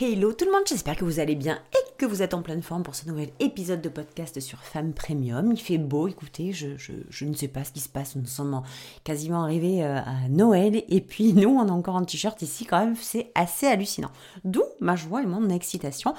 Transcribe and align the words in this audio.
Hello 0.00 0.32
tout 0.32 0.44
le 0.44 0.52
monde, 0.52 0.62
j'espère 0.64 0.94
que 0.94 1.04
vous 1.04 1.18
allez 1.18 1.34
bien 1.34 1.60
et 1.72 1.96
que 1.96 2.06
vous 2.06 2.22
êtes 2.22 2.32
en 2.32 2.40
pleine 2.40 2.62
forme 2.62 2.84
pour 2.84 2.94
ce 2.94 3.08
nouvel 3.08 3.32
épisode 3.40 3.80
de 3.80 3.88
podcast 3.88 4.38
sur 4.38 4.60
Femmes 4.60 4.92
Premium. 4.92 5.50
Il 5.50 5.58
fait 5.58 5.76
beau, 5.76 6.06
écoutez, 6.06 6.52
je, 6.52 6.76
je, 6.76 7.24
ne 7.24 7.34
sais 7.34 7.48
pas 7.48 7.64
ce 7.64 7.72
qui 7.72 7.80
se 7.80 7.88
passe, 7.88 8.14
nous 8.14 8.24
sommes 8.24 8.62
quasiment 9.02 9.42
arrivés 9.42 9.82
euh, 9.82 9.98
à 9.98 10.28
Noël 10.28 10.84
et 10.88 11.00
puis 11.00 11.32
nous 11.34 11.48
on 11.48 11.66
est 11.66 11.72
encore 11.72 11.96
en 11.96 12.04
t-shirt 12.04 12.40
ici 12.42 12.64
quand 12.64 12.78
même, 12.78 12.94
c'est 12.94 13.32
assez 13.34 13.66
hallucinant. 13.66 14.12
D'où 14.44 14.62
ma 14.78 14.94
joie 14.94 15.24
et 15.24 15.26
mon 15.26 15.48
excitation. 15.48 16.14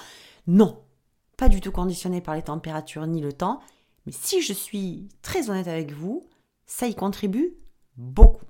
Non, 0.45 0.77
pas 1.37 1.47
du 1.47 1.61
tout 1.61 1.71
conditionné 1.71 2.19
par 2.19 2.35
les 2.35 2.41
températures 2.41 3.07
ni 3.07 3.21
le 3.21 3.31
temps, 3.31 3.61
mais 4.05 4.11
si 4.11 4.41
je 4.41 4.51
suis 4.51 5.07
très 5.21 5.49
honnête 5.49 5.69
avec 5.69 5.93
vous, 5.93 6.27
ça 6.65 6.87
y 6.87 6.95
contribue 6.95 7.53
beaucoup. 7.95 8.43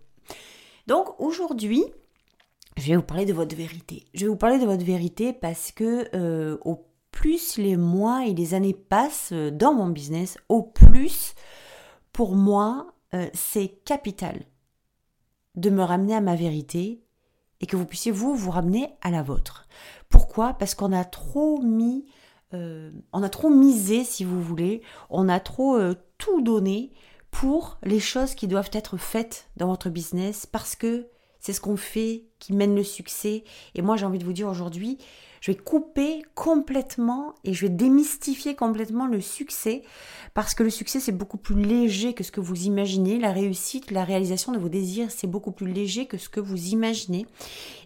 Donc 0.88 1.20
aujourd'hui, 1.20 1.86
je 2.80 2.92
vais 2.92 2.96
vous 2.96 3.04
parler 3.04 3.26
de 3.26 3.34
votre 3.34 3.56
vérité. 3.56 4.06
Je 4.14 4.22
vais 4.22 4.30
vous 4.30 4.38
parler 4.38 4.58
de 4.58 4.66
votre 4.66 4.86
vérité 4.86 5.34
parce 5.34 5.72
que 5.72 6.08
euh, 6.16 6.58
au 6.64 6.86
plus 7.12 7.58
les 7.58 7.76
mois 7.76 8.26
et 8.26 8.34
les 8.34 8.54
années 8.54 8.74
passent 8.74 9.32
euh, 9.34 9.52
dans 9.52 9.74
mon 9.74 9.88
business, 9.88 10.38
au 10.48 10.64
plus 10.64 11.36
pour 12.14 12.36
moi 12.36 12.94
euh, 13.14 13.28
c'est 13.34 13.84
capital 13.86 14.46
de 15.56 15.70
me 15.70 15.84
ramener 15.84 16.16
à 16.16 16.22
ma 16.22 16.36
vérité 16.36 17.04
et 17.60 17.66
que 17.66 17.76
vous 17.76 17.86
puissiez 17.86 18.12
vous 18.12 18.34
vous 18.36 18.52
ramener 18.52 18.88
à 19.02 19.12
la 19.12 19.24
vôtre. 19.24 19.68
Pourquoi? 20.08 20.54
Parce 20.54 20.74
qu'on 20.74 20.94
a 20.94 21.04
trop 21.04 21.62
mis, 21.62 22.06
on 22.54 23.22
a 23.22 23.30
trop 23.30 23.50
misé 23.50 24.06
si 24.06 24.24
vous 24.24 24.42
voulez, 24.42 24.82
on 25.10 25.28
a 25.28 25.42
trop 25.42 25.78
tout 26.18 26.42
donné 26.42 26.94
pour 27.32 27.78
les 27.84 28.00
choses 28.00 28.34
qui 28.34 28.48
doivent 28.48 28.70
être 28.72 28.96
faites 28.96 29.50
dans 29.58 29.68
votre 29.68 29.90
business 29.90 30.46
parce 30.46 30.78
que 30.78 31.10
c'est 31.40 31.54
ce 31.54 31.62
qu'on 31.62 31.78
fait 31.78 32.26
qui 32.40 32.54
mène 32.54 32.76
le 32.76 32.84
succès. 32.84 33.44
Et 33.76 33.82
moi, 33.82 33.98
j'ai 33.98 34.06
envie 34.06 34.20
de 34.20 34.26
vous 34.26 34.34
dire 34.34 34.48
aujourd'hui, 34.48 34.98
je 35.42 35.52
vais 35.52 35.58
couper 35.58 36.24
complètement 36.36 37.34
et 37.44 37.54
je 37.54 37.66
vais 37.66 37.72
démystifier 37.72 38.56
complètement 38.56 39.08
le 39.08 39.22
succès 39.22 39.84
parce 40.34 40.54
que 40.54 40.64
le 40.64 40.70
succès, 40.70 41.00
c'est 41.00 41.14
beaucoup 41.14 41.38
plus 41.38 41.56
léger 41.56 42.14
que 42.14 42.24
ce 42.24 42.32
que 42.32 42.42
vous 42.42 42.64
imaginez. 42.64 43.20
La 43.20 43.32
réussite, 43.32 43.92
la 43.92 44.04
réalisation 44.04 44.52
de 44.52 44.58
vos 44.58 44.70
désirs, 44.70 45.12
c'est 45.12 45.28
beaucoup 45.28 45.52
plus 45.52 45.72
léger 45.72 46.08
que 46.08 46.18
ce 46.18 46.30
que 46.30 46.42
vous 46.42 46.68
imaginez. 46.68 47.26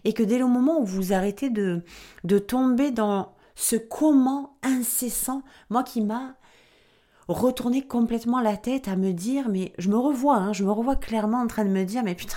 Et 0.04 0.12
que 0.12 0.22
dès 0.22 0.38
le 0.38 0.46
moment 0.46 0.80
où 0.80 0.84
vous 0.84 1.12
arrêtez 1.12 1.48
de, 1.48 1.82
de 2.24 2.38
tomber 2.38 2.90
dans 2.90 3.34
ce 3.54 3.76
comment 3.76 4.56
incessant, 4.62 5.42
moi 5.70 5.84
qui 5.84 6.00
m'a 6.00 6.34
retourné 7.28 7.86
complètement 7.86 8.40
la 8.40 8.56
tête 8.56 8.88
à 8.88 8.96
me 8.96 9.12
dire, 9.12 9.48
mais 9.48 9.72
je 9.78 9.88
me 9.88 9.96
revois, 9.96 10.36
hein, 10.36 10.52
je 10.52 10.64
me 10.64 10.72
revois 10.72 10.96
clairement 10.96 11.40
en 11.40 11.46
train 11.46 11.64
de 11.64 11.70
me 11.70 11.84
dire, 11.84 12.02
mais 12.04 12.14
putain, 12.14 12.36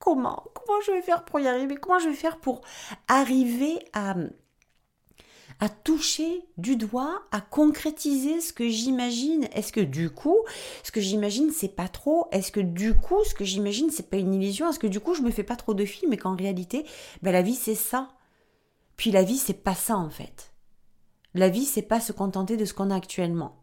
comment 0.00 0.42
Comment 0.54 0.80
je 0.84 0.90
vais 0.90 1.02
faire 1.02 1.24
pour 1.24 1.38
y 1.38 1.46
arriver 1.46 1.76
Comment 1.76 2.00
je 2.00 2.08
vais 2.08 2.14
faire 2.14 2.38
pour 2.38 2.62
arriver 3.06 3.78
à, 3.92 4.16
à 5.60 5.68
toucher 5.68 6.42
du 6.56 6.74
doigt, 6.74 7.22
à 7.30 7.40
concrétiser 7.40 8.40
ce 8.40 8.52
que 8.52 8.68
j'imagine? 8.68 9.46
Est-ce 9.52 9.72
que 9.72 9.80
du 9.80 10.10
coup, 10.10 10.38
ce 10.82 10.90
que 10.90 11.00
j'imagine, 11.00 11.52
c'est 11.52 11.76
pas 11.76 11.86
trop? 11.86 12.26
Est-ce 12.32 12.50
que 12.50 12.60
du 12.60 12.94
coup, 12.94 13.22
ce 13.24 13.34
que 13.34 13.44
j'imagine, 13.44 13.90
c'est 13.90 14.10
pas 14.10 14.16
une 14.16 14.34
illusion? 14.34 14.68
Est-ce 14.68 14.80
que 14.80 14.88
du 14.88 14.98
coup, 14.98 15.14
je 15.14 15.22
me 15.22 15.30
fais 15.30 15.44
pas 15.44 15.56
trop 15.56 15.74
de 15.74 15.84
films 15.84 16.12
et 16.12 16.16
qu'en 16.16 16.34
réalité, 16.34 16.84
ben, 17.22 17.30
la 17.30 17.42
vie, 17.42 17.54
c'est 17.54 17.76
ça? 17.76 18.08
Puis 18.96 19.12
la 19.12 19.22
vie, 19.22 19.38
c'est 19.38 19.62
pas 19.62 19.74
ça 19.74 19.96
en 19.96 20.10
fait. 20.10 20.52
La 21.34 21.48
vie, 21.48 21.64
c'est 21.64 21.82
pas 21.82 22.00
se 22.00 22.12
contenter 22.12 22.56
de 22.56 22.64
ce 22.64 22.74
qu'on 22.74 22.90
a 22.90 22.96
actuellement. 22.96 23.62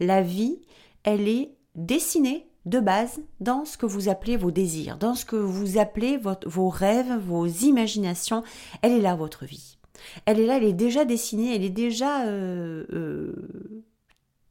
La 0.00 0.20
vie, 0.20 0.60
elle 1.02 1.28
est 1.28 1.56
dessinée 1.74 2.50
de 2.66 2.80
base 2.80 3.20
dans 3.40 3.64
ce 3.64 3.78
que 3.78 3.86
vous 3.86 4.08
appelez 4.08 4.36
vos 4.36 4.50
désirs, 4.50 4.98
dans 4.98 5.14
ce 5.14 5.24
que 5.24 5.36
vous 5.36 5.78
appelez 5.78 6.18
vos 6.44 6.68
rêves, 6.68 7.16
vos 7.18 7.46
imaginations. 7.46 8.42
Elle 8.82 8.92
est 8.92 9.00
là, 9.00 9.14
votre 9.14 9.46
vie. 9.46 9.78
Elle 10.26 10.40
est 10.40 10.46
là, 10.46 10.56
elle 10.56 10.64
est 10.64 10.72
déjà 10.72 11.04
dessinée, 11.04 11.54
elle 11.54 11.64
est 11.64 11.70
déjà 11.70 12.26
euh, 12.26 12.84
euh, 12.92 13.84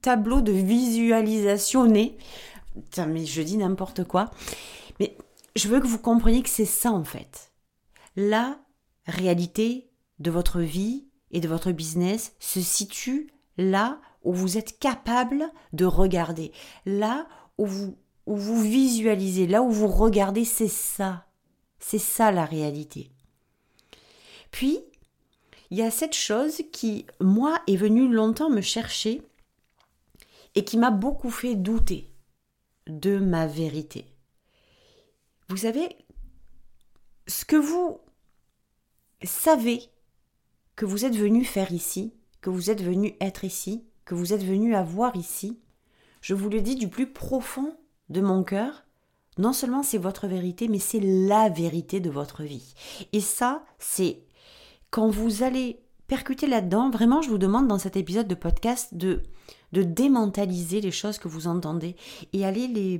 tableau 0.02 0.42
de 0.42 0.52
visualisation 0.52 1.86
né. 1.86 2.18
mais 3.08 3.26
je 3.26 3.42
dis 3.42 3.58
n'importe 3.58 4.06
quoi. 4.06 4.32
Mais 5.00 5.18
je 5.56 5.68
veux 5.68 5.80
que 5.80 5.88
vous 5.88 6.00
compreniez 6.00 6.42
que 6.42 6.50
c'est 6.50 6.66
ça 6.66 6.92
en 6.92 7.03
fait. 7.03 7.52
La 8.16 8.58
réalité 9.06 9.90
de 10.20 10.32
votre 10.32 10.62
vie 10.62 11.08
et 11.32 11.42
de 11.42 11.47
votre 11.50 11.72
business 11.72 12.34
se 12.40 12.62
situe 12.62 13.30
là 13.58 14.00
où 14.24 14.34
vous 14.34 14.58
êtes 14.58 14.80
capable 14.80 15.46
de 15.74 15.86
regarder, 15.86 16.52
là 16.86 17.28
où 17.58 17.66
vous 17.66 17.97
où 18.25 18.36
vous 18.36 18.62
visualisez, 18.62 19.47
là 19.47 19.62
où 19.62 19.69
vous 19.69 19.88
regardez, 19.88 20.46
c'est 20.46 20.68
ça. 20.68 21.25
C'est 21.80 22.00
ça 22.00 22.31
la 22.31 22.46
réalité. 22.46 23.12
Puis, 24.52 24.80
il 25.69 25.78
y 25.78 25.81
a 25.81 25.91
cette 25.91 26.16
chose 26.16 26.62
qui, 26.72 27.06
moi, 27.19 27.59
est 27.68 27.75
venue 27.75 28.12
longtemps 28.12 28.50
me 28.50 28.62
chercher 28.62 29.22
et 30.56 30.64
qui 30.64 30.78
m'a 30.78 30.91
beaucoup 30.91 31.30
fait 31.30 31.56
douter 31.56 32.09
de 32.88 33.18
ma 33.18 33.46
vérité. 33.47 34.06
Vous 35.50 35.58
savez, 35.58 35.90
ce 37.28 37.46
que 37.46 37.56
vous 37.56 38.00
savez 39.24 39.81
que 40.75 40.85
vous 40.85 41.06
êtes 41.06 41.16
venu 41.16 41.44
faire 41.44 41.72
ici, 41.72 42.14
que 42.41 42.50
vous 42.50 42.69
êtes 42.69 42.81
venu 42.81 43.16
être 43.22 43.44
ici, 43.44 43.85
que 44.06 44.16
vous 44.16 44.34
êtes 44.34 44.44
venu 44.44 44.75
avoir 44.75 45.16
ici, 45.16 45.59
je 46.22 46.34
vous 46.34 46.50
le 46.50 46.62
dis 46.62 46.75
du 46.75 46.88
plus 46.88 47.12
profond 47.12 47.78
de 48.10 48.22
mon 48.22 48.44
cœur, 48.44 48.86
non 49.38 49.54
seulement 49.54 49.84
c'est 49.84 49.98
votre 49.98 50.28
vérité, 50.28 50.68
mais 50.68 50.80
c'est 50.80 51.02
la 51.02 51.50
vérité 51.50 52.00
de 52.00 52.10
votre 52.10 52.44
vie. 52.44 52.74
Et 53.14 53.22
ça, 53.22 53.66
c'est 53.80 54.24
quand 54.92 55.10
vous 55.10 55.44
allez 55.44 55.82
percuter 56.08 56.48
là-dedans, 56.48 56.90
vraiment, 56.90 57.22
je 57.22 57.30
vous 57.30 57.38
demande 57.38 57.68
dans 57.68 57.80
cet 57.80 57.98
épisode 57.98 58.28
de 58.28 58.36
podcast 58.36 58.94
de, 58.94 59.24
de 59.72 59.84
démentaliser 59.84 60.82
les 60.82 60.92
choses 60.92 61.18
que 61.18 61.28
vous 61.28 61.48
entendez 61.48 61.96
et 62.32 62.46
aller 62.46 62.68
les, 62.68 63.00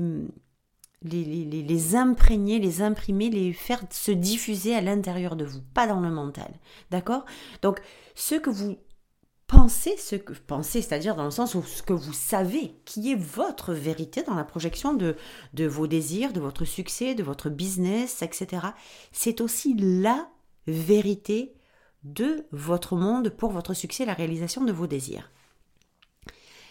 les, 1.04 1.24
les, 1.24 1.64
les, 1.64 1.96
imprégner, 1.96 2.60
les 2.60 2.82
imprimer, 2.82 3.30
les 3.30 3.54
faire 3.54 3.84
se 3.92 4.12
diffuser 4.12 4.76
à 4.76 4.82
l'intérieur 4.82 5.36
de 5.36 5.46
vous, 5.46 5.62
pas 5.74 5.88
dans 5.88 6.00
le 6.00 6.10
mental. 6.10 6.52
D'accord? 6.92 7.26
Donc, 7.62 7.80
ce 8.16 8.36
que 8.36 8.50
vous 8.50 8.78
pensez 9.48 9.96
ce 9.98 10.16
que 10.16 10.34
pensez, 10.34 10.82
c'est-à-dire 10.82 11.16
dans 11.16 11.26
le 11.26 11.32
sens 11.32 11.56
où 11.56 11.64
ce 11.64 11.84
que 11.84 11.94
vous 11.94 12.14
savez, 12.14 12.76
qui 12.86 13.12
est 13.12 13.16
votre 13.16 13.74
vérité 13.74 14.24
dans 14.24 14.36
la 14.36 14.44
projection 14.44 14.94
de, 14.94 15.16
de 15.54 15.66
vos 15.66 15.88
désirs, 15.88 16.34
de 16.34 16.40
votre 16.40 16.66
succès, 16.66 17.16
de 17.16 17.24
votre 17.24 17.50
business, 17.50 18.22
etc. 18.22 18.68
C'est 19.12 19.42
aussi 19.42 19.76
la 19.78 20.30
vérité 20.68 21.54
de 22.04 22.46
votre 22.52 22.96
monde 22.96 23.30
pour 23.30 23.52
votre 23.52 23.74
succès, 23.74 24.06
la 24.06 24.14
réalisation 24.14 24.64
de 24.64 24.72
vos 24.72 24.88
désirs. 24.88 25.32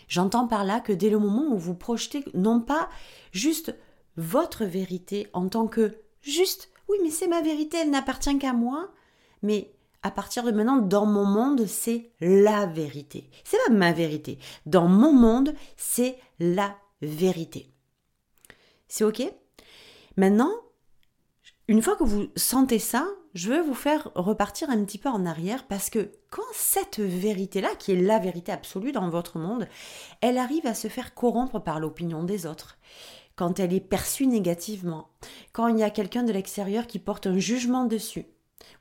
J'entends 0.08 0.46
par 0.46 0.64
là 0.64 0.80
que 0.80 0.92
dès 0.92 1.10
le 1.10 1.18
moment 1.18 1.54
où 1.54 1.58
vous 1.58 1.74
projetez 1.74 2.24
non 2.34 2.60
pas 2.60 2.88
juste 3.32 3.74
votre 4.16 4.64
vérité 4.64 5.28
en 5.32 5.48
tant 5.48 5.66
que 5.66 5.98
juste, 6.22 6.70
oui 6.88 6.98
mais 7.02 7.10
c'est 7.10 7.26
ma 7.28 7.40
vérité, 7.40 7.78
elle 7.78 7.90
n'appartient 7.90 8.38
qu'à 8.38 8.52
moi, 8.52 8.92
mais 9.42 9.73
à 10.04 10.10
partir 10.10 10.44
de 10.44 10.52
maintenant, 10.52 10.76
dans 10.76 11.06
mon 11.06 11.24
monde, 11.24 11.66
c'est 11.66 12.10
la 12.20 12.66
vérité. 12.66 13.30
C'est 13.42 13.56
pas 13.66 13.72
ma 13.72 13.92
vérité. 13.92 14.38
Dans 14.66 14.86
mon 14.86 15.14
monde, 15.14 15.54
c'est 15.78 16.18
la 16.38 16.76
vérité. 17.00 17.70
C'est 18.86 19.02
OK? 19.02 19.22
Maintenant, 20.18 20.52
une 21.68 21.80
fois 21.80 21.96
que 21.96 22.04
vous 22.04 22.26
sentez 22.36 22.78
ça, 22.78 23.08
je 23.32 23.48
veux 23.48 23.62
vous 23.62 23.74
faire 23.74 24.10
repartir 24.14 24.68
un 24.68 24.84
petit 24.84 24.98
peu 24.98 25.08
en 25.08 25.24
arrière 25.24 25.66
parce 25.66 25.88
que 25.88 26.12
quand 26.30 26.42
cette 26.52 27.00
vérité-là, 27.00 27.74
qui 27.78 27.92
est 27.92 28.00
la 28.00 28.18
vérité 28.18 28.52
absolue 28.52 28.92
dans 28.92 29.08
votre 29.08 29.38
monde, 29.38 29.66
elle 30.20 30.36
arrive 30.36 30.66
à 30.66 30.74
se 30.74 30.88
faire 30.88 31.14
corrompre 31.14 31.60
par 31.60 31.80
l'opinion 31.80 32.24
des 32.24 32.44
autres, 32.44 32.76
quand 33.36 33.58
elle 33.58 33.72
est 33.72 33.80
perçue 33.80 34.26
négativement, 34.26 35.08
quand 35.52 35.68
il 35.68 35.78
y 35.78 35.82
a 35.82 35.90
quelqu'un 35.90 36.24
de 36.24 36.32
l'extérieur 36.32 36.86
qui 36.86 36.98
porte 36.98 37.26
un 37.26 37.38
jugement 37.38 37.86
dessus, 37.86 38.26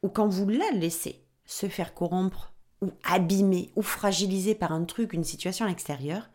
ou 0.01 0.09
quand 0.09 0.27
vous 0.27 0.49
la 0.49 0.69
laissez 0.71 1.23
se 1.45 1.67
faire 1.67 1.93
corrompre 1.93 2.53
ou 2.81 2.91
abîmer 3.03 3.71
ou 3.75 3.81
fragiliser 3.81 4.55
par 4.55 4.71
un 4.71 4.85
truc, 4.85 5.13
une 5.13 5.23
situation 5.23 5.67
extérieure, 5.67 6.29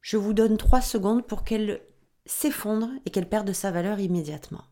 je 0.00 0.16
vous 0.16 0.32
donne 0.32 0.56
trois 0.56 0.80
secondes 0.80 1.26
pour 1.26 1.44
qu'elle 1.44 1.80
s'effondre 2.26 2.90
et 3.04 3.10
qu'elle 3.10 3.28
perde 3.28 3.52
sa 3.52 3.70
valeur 3.70 4.00
immédiatement 4.00 4.62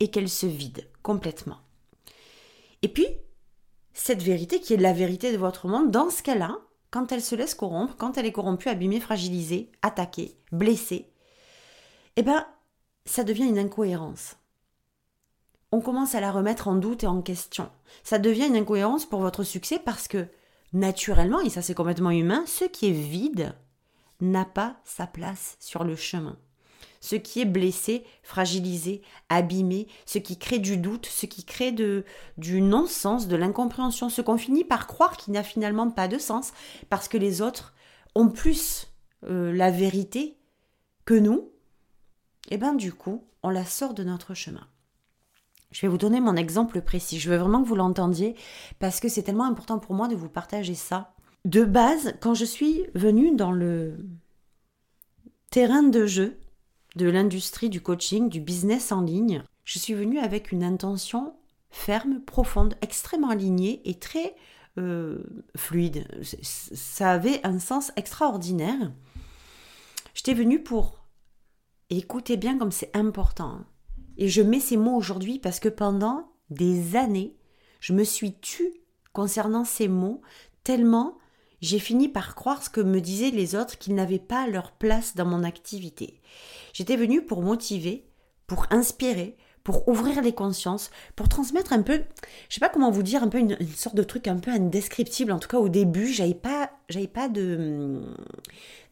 et 0.00 0.10
qu'elle 0.10 0.28
se 0.28 0.46
vide 0.46 0.88
complètement. 1.02 1.58
Et 2.82 2.88
puis, 2.88 3.06
cette 3.92 4.22
vérité 4.22 4.60
qui 4.60 4.74
est 4.74 4.78
la 4.78 4.92
vérité 4.92 5.32
de 5.32 5.36
votre 5.36 5.68
monde, 5.68 5.90
dans 5.90 6.10
ce 6.10 6.22
cas-là, 6.22 6.58
quand 6.90 7.12
elle 7.12 7.22
se 7.22 7.34
laisse 7.34 7.54
corrompre, 7.54 7.96
quand 7.96 8.16
elle 8.16 8.26
est 8.26 8.32
corrompue, 8.32 8.68
abîmée, 8.68 9.00
fragilisée, 9.00 9.70
attaquée, 9.82 10.36
blessée, 10.52 11.12
eh 12.16 12.22
ben, 12.22 12.46
ça 13.04 13.24
devient 13.24 13.46
une 13.46 13.58
incohérence. 13.58 14.36
On 15.72 15.80
commence 15.80 16.14
à 16.14 16.20
la 16.20 16.32
remettre 16.32 16.68
en 16.68 16.74
doute 16.74 17.04
et 17.04 17.06
en 17.06 17.22
question. 17.22 17.70
Ça 18.02 18.18
devient 18.18 18.46
une 18.46 18.56
incohérence 18.56 19.06
pour 19.06 19.20
votre 19.20 19.44
succès 19.44 19.78
parce 19.78 20.08
que, 20.08 20.26
naturellement, 20.72 21.40
et 21.40 21.50
ça 21.50 21.62
c'est 21.62 21.74
complètement 21.74 22.10
humain, 22.10 22.44
ce 22.46 22.64
qui 22.64 22.88
est 22.88 22.92
vide 22.92 23.54
n'a 24.20 24.44
pas 24.44 24.76
sa 24.84 25.06
place 25.06 25.56
sur 25.60 25.84
le 25.84 25.96
chemin 25.96 26.36
ce 27.00 27.16
qui 27.16 27.40
est 27.40 27.46
blessé, 27.46 28.04
fragilisé, 28.22 29.02
abîmé, 29.28 29.88
ce 30.06 30.18
qui 30.18 30.38
crée 30.38 30.58
du 30.58 30.76
doute, 30.76 31.06
ce 31.06 31.26
qui 31.26 31.44
crée 31.44 31.72
de, 31.72 32.04
du 32.36 32.60
non-sens, 32.60 33.26
de 33.26 33.36
l'incompréhension, 33.36 34.10
ce 34.10 34.20
qu'on 34.20 34.36
finit 34.36 34.64
par 34.64 34.86
croire 34.86 35.16
qui 35.16 35.30
n'a 35.30 35.42
finalement 35.42 35.90
pas 35.90 36.08
de 36.08 36.18
sens, 36.18 36.52
parce 36.90 37.08
que 37.08 37.18
les 37.18 37.42
autres 37.42 37.74
ont 38.14 38.28
plus 38.28 38.88
euh, 39.24 39.52
la 39.52 39.70
vérité 39.70 40.36
que 41.04 41.14
nous, 41.14 41.50
et 42.48 42.54
eh 42.54 42.58
bien 42.58 42.74
du 42.74 42.92
coup, 42.92 43.24
on 43.42 43.50
la 43.50 43.64
sort 43.64 43.94
de 43.94 44.04
notre 44.04 44.34
chemin. 44.34 44.66
Je 45.70 45.82
vais 45.82 45.88
vous 45.88 45.98
donner 45.98 46.20
mon 46.20 46.36
exemple 46.36 46.80
précis. 46.80 47.20
Je 47.20 47.30
veux 47.30 47.36
vraiment 47.36 47.62
que 47.62 47.68
vous 47.68 47.76
l'entendiez 47.76 48.34
parce 48.78 49.00
que 49.00 49.08
c'est 49.08 49.22
tellement 49.22 49.44
important 49.44 49.78
pour 49.78 49.94
moi 49.94 50.08
de 50.08 50.16
vous 50.16 50.28
partager 50.28 50.74
ça. 50.74 51.14
De 51.44 51.64
base, 51.64 52.14
quand 52.20 52.34
je 52.34 52.44
suis 52.44 52.86
venue 52.94 53.34
dans 53.34 53.52
le 53.52 53.96
terrain 55.50 55.82
de 55.82 56.06
jeu 56.06 56.38
de 56.96 57.08
l'industrie 57.08 57.70
du 57.70 57.80
coaching, 57.80 58.28
du 58.28 58.40
business 58.40 58.92
en 58.92 59.00
ligne, 59.00 59.42
je 59.64 59.78
suis 59.78 59.94
venue 59.94 60.18
avec 60.18 60.52
une 60.52 60.64
intention 60.64 61.34
ferme, 61.70 62.20
profonde, 62.20 62.74
extrêmement 62.82 63.30
alignée 63.30 63.80
et 63.88 63.94
très 63.94 64.34
euh, 64.78 65.22
fluide. 65.56 66.06
Ça 66.42 67.12
avait 67.12 67.40
un 67.46 67.60
sens 67.60 67.92
extraordinaire. 67.96 68.92
J'étais 70.14 70.34
venue 70.34 70.62
pour 70.62 70.98
écoutez 71.90 72.36
bien 72.36 72.58
comme 72.58 72.72
c'est 72.72 72.94
important. 72.96 73.60
Et 74.20 74.28
je 74.28 74.42
mets 74.42 74.60
ces 74.60 74.76
mots 74.76 74.94
aujourd'hui 74.94 75.40
parce 75.40 75.58
que 75.58 75.68
pendant 75.68 76.30
des 76.50 76.94
années, 76.94 77.34
je 77.80 77.92
me 77.92 78.04
suis 78.04 78.34
tue 78.34 78.72
concernant 79.12 79.64
ces 79.64 79.88
mots 79.88 80.20
tellement 80.62 81.16
j'ai 81.60 81.78
fini 81.78 82.08
par 82.08 82.34
croire 82.34 82.62
ce 82.62 82.70
que 82.70 82.80
me 82.80 83.00
disaient 83.00 83.30
les 83.30 83.54
autres 83.54 83.76
qu'ils 83.76 83.94
n'avaient 83.94 84.18
pas 84.18 84.46
leur 84.46 84.72
place 84.72 85.14
dans 85.14 85.26
mon 85.26 85.44
activité. 85.44 86.20
J'étais 86.72 86.96
venue 86.96 87.24
pour 87.24 87.42
motiver, 87.42 88.08
pour 88.46 88.66
inspirer, 88.70 89.36
pour 89.64 89.86
ouvrir 89.88 90.22
les 90.22 90.32
consciences, 90.32 90.90
pour 91.16 91.28
transmettre 91.28 91.72
un 91.72 91.82
peu, 91.82 92.02
je 92.48 92.54
sais 92.54 92.60
pas 92.60 92.68
comment 92.68 92.90
vous 92.90 93.02
dire, 93.02 93.22
un 93.22 93.28
peu 93.28 93.38
une, 93.38 93.56
sorte 93.74 93.96
de 93.96 94.02
truc 94.02 94.26
un 94.26 94.38
peu 94.38 94.50
indescriptible. 94.50 95.32
En 95.32 95.38
tout 95.38 95.48
cas, 95.48 95.58
au 95.58 95.68
début, 95.68 96.06
j'avais 96.06 96.34
pas, 96.34 96.70
j'avais 96.88 97.08
pas 97.08 97.28
de, 97.28 98.00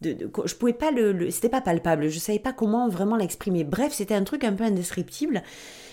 de, 0.02 0.30
je 0.44 0.54
pouvais 0.54 0.72
pas 0.72 0.90
le, 0.90 1.30
c'était 1.30 1.48
pas 1.48 1.60
palpable. 1.60 2.08
Je 2.08 2.18
savais 2.18 2.38
pas 2.38 2.52
comment 2.52 2.88
vraiment 2.88 3.16
l'exprimer. 3.16 3.64
Bref, 3.64 3.92
c'était 3.92 4.14
un 4.14 4.24
truc 4.24 4.44
un 4.44 4.52
peu 4.52 4.64
indescriptible, 4.64 5.42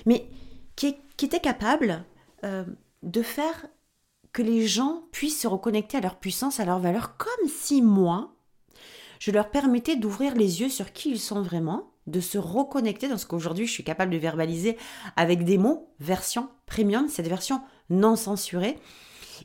mais 0.05 0.27
qui, 0.75 0.97
qui 1.17 1.25
était 1.25 1.39
capable 1.39 2.03
euh, 2.43 2.65
de 3.03 3.21
faire 3.21 3.67
que 4.33 4.41
les 4.41 4.67
gens 4.67 5.03
puissent 5.13 5.39
se 5.39 5.47
reconnecter 5.47 5.97
à 5.97 6.01
leur 6.01 6.17
puissance, 6.17 6.59
à 6.59 6.65
leur 6.65 6.79
valeur, 6.79 7.15
comme 7.15 7.47
si 7.47 7.81
moi, 7.81 8.35
je 9.19 9.31
leur 9.31 9.49
permettais 9.49 9.95
d'ouvrir 9.95 10.35
les 10.35 10.59
yeux 10.59 10.69
sur 10.69 10.91
qui 10.91 11.11
ils 11.11 11.19
sont 11.19 11.41
vraiment, 11.41 11.91
de 12.07 12.19
se 12.19 12.37
reconnecter 12.37 13.07
dans 13.07 13.17
ce 13.17 13.25
qu'aujourd'hui 13.25 13.65
je 13.65 13.71
suis 13.71 13.83
capable 13.83 14.11
de 14.11 14.17
verbaliser 14.17 14.77
avec 15.15 15.43
des 15.43 15.57
mots, 15.57 15.93
version 15.99 16.49
premium, 16.65 17.07
cette 17.09 17.27
version 17.27 17.61
non 17.89 18.15
censurée. 18.15 18.77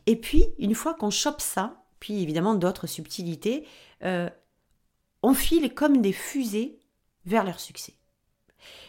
Et 0.07 0.17
puis, 0.17 0.45
une 0.59 0.75
fois 0.75 0.95
qu'on 0.95 1.11
chope 1.11 1.41
ça, 1.41 1.83
puis 1.99 2.23
évidemment 2.23 2.55
d'autres 2.55 2.87
subtilités, 2.87 3.67
euh, 4.03 4.31
on 5.23 5.35
file 5.35 5.75
comme 5.75 6.01
des 6.01 6.13
fusées 6.13 6.79
vers 7.27 7.45
leur 7.45 7.61
succès. 7.61 7.95